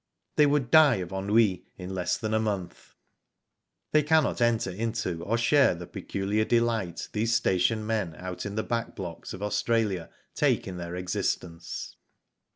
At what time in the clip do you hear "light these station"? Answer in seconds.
6.59-7.85